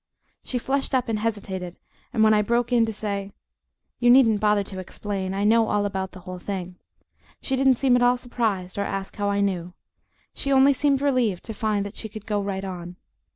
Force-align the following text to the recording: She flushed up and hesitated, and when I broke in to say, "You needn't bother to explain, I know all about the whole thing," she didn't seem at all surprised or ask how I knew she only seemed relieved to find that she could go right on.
She 0.43 0.57
flushed 0.57 0.95
up 0.95 1.09
and 1.09 1.19
hesitated, 1.19 1.77
and 2.11 2.23
when 2.23 2.33
I 2.33 2.41
broke 2.41 2.73
in 2.73 2.87
to 2.87 2.91
say, 2.91 3.29
"You 3.99 4.09
needn't 4.09 4.39
bother 4.39 4.63
to 4.63 4.79
explain, 4.79 5.35
I 5.35 5.43
know 5.43 5.67
all 5.67 5.85
about 5.85 6.13
the 6.13 6.21
whole 6.21 6.39
thing," 6.39 6.77
she 7.39 7.55
didn't 7.55 7.75
seem 7.75 7.95
at 7.95 8.01
all 8.01 8.17
surprised 8.17 8.79
or 8.79 8.83
ask 8.83 9.15
how 9.17 9.29
I 9.29 9.41
knew 9.41 9.75
she 10.33 10.51
only 10.51 10.73
seemed 10.73 11.01
relieved 11.03 11.43
to 11.43 11.53
find 11.53 11.85
that 11.85 11.95
she 11.97 12.09
could 12.09 12.25
go 12.25 12.41
right 12.41 12.65
on. 12.65 12.95